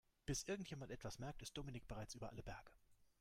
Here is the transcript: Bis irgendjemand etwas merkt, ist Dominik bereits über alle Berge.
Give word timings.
Bis 0.25 0.45
irgendjemand 0.45 0.91
etwas 0.91 1.19
merkt, 1.19 1.43
ist 1.43 1.55
Dominik 1.55 1.87
bereits 1.87 2.15
über 2.15 2.31
alle 2.31 2.41
Berge. 2.41 2.71